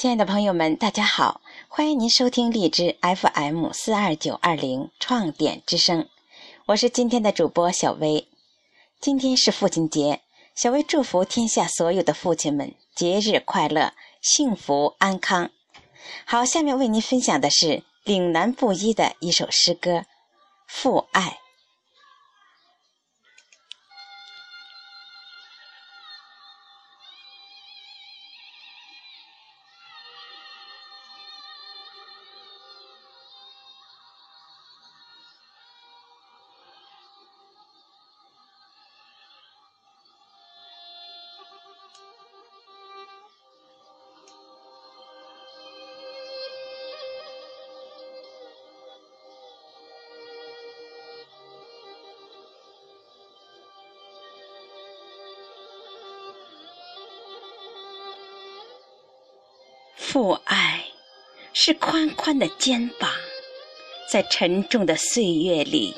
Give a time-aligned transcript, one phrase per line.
[0.00, 1.42] 亲爱的朋友们，大家好！
[1.68, 6.08] 欢迎您收听荔枝 FM 四二九二零创点之声，
[6.64, 8.26] 我是今天的主播小薇。
[8.98, 10.22] 今天是父亲节，
[10.54, 13.92] 小薇祝福天下所有的父亲们节日快乐、
[14.22, 15.50] 幸福安康。
[16.24, 19.98] 好，下面为您分享的是岭南布衣的一首诗歌
[20.66, 21.20] 《父爱》。
[59.96, 60.84] 父爱
[61.52, 63.08] 是宽宽的肩膀，
[64.10, 65.94] 在沉重的岁月里，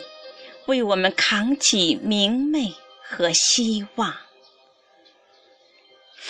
[0.66, 4.14] 为我们扛起明媚和希望。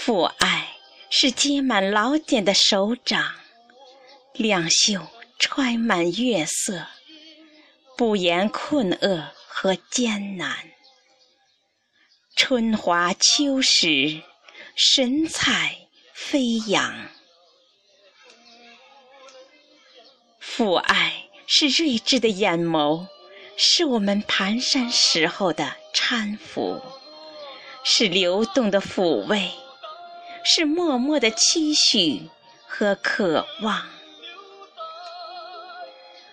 [0.04, 0.78] 父爱
[1.10, 3.36] 是结满老茧的手掌，
[4.32, 5.06] 两袖
[5.38, 6.88] 揣满月色，
[7.96, 10.72] 不言困厄和艰难。
[12.34, 14.20] 春华秋实，
[14.74, 17.08] 神采飞扬。
[20.40, 23.06] 父爱是睿智的眼眸，
[23.56, 26.82] 是我们蹒跚时候的搀扶，
[27.84, 29.48] 是流动的抚慰，
[30.44, 32.28] 是默默的期许
[32.66, 33.86] 和渴望。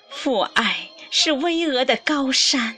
[0.10, 2.78] 父爱是巍峨的高山，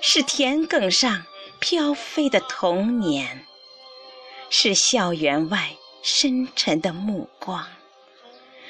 [0.00, 1.24] 是田埂上
[1.60, 3.46] 飘飞的童年，
[4.50, 7.66] 是校园外深沉的目光。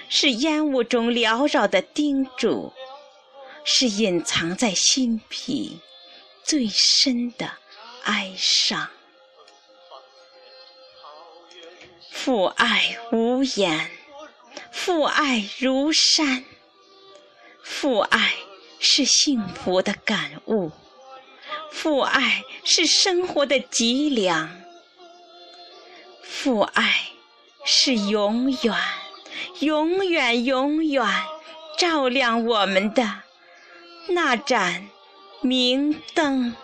[0.08, 2.72] 是烟雾中缭绕的叮嘱，
[3.64, 5.80] 是隐藏在心脾
[6.42, 7.50] 最深的
[8.04, 8.90] 哀伤。
[12.10, 13.90] 父爱无言，
[14.72, 16.44] 父爱如山，
[17.62, 18.34] 父爱
[18.78, 20.70] 是幸福的感悟，
[21.70, 24.48] 父爱是生活的脊梁，
[26.22, 27.08] 父爱
[27.64, 28.74] 是永远。
[29.60, 31.06] 永远，永远
[31.78, 33.22] 照亮我们的
[34.08, 34.88] 那盏
[35.40, 36.54] 明灯。